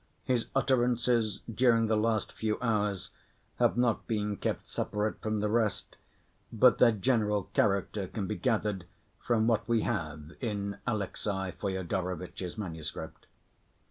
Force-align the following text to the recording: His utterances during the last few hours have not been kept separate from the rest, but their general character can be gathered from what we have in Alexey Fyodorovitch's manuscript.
His 0.23 0.47
utterances 0.55 1.41
during 1.41 1.85
the 1.85 1.95
last 1.95 2.31
few 2.31 2.57
hours 2.59 3.11
have 3.57 3.77
not 3.77 4.07
been 4.07 4.35
kept 4.35 4.67
separate 4.67 5.21
from 5.21 5.41
the 5.41 5.47
rest, 5.47 5.95
but 6.51 6.79
their 6.79 6.91
general 6.91 7.51
character 7.53 8.07
can 8.07 8.25
be 8.25 8.35
gathered 8.35 8.85
from 9.19 9.45
what 9.45 9.67
we 9.69 9.81
have 9.81 10.31
in 10.41 10.79
Alexey 10.87 11.51
Fyodorovitch's 11.51 12.57
manuscript. 12.57 13.27